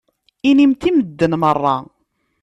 Inimt 0.49 0.83
i 0.89 0.91
medden 0.95 1.33
meṛṛa. 1.41 1.75